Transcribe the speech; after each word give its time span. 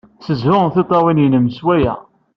Ssezhu 0.19 0.55
tiṭṭawin-nnem 0.73 1.45
s 1.57 1.59
waya. 1.65 1.93